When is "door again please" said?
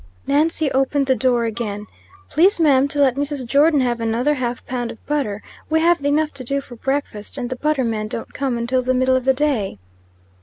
1.15-2.59